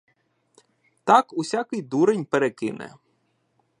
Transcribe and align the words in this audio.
Так 1.03 1.33
усякий 1.33 1.81
дурень 1.81 2.25
перекине. 2.25 2.95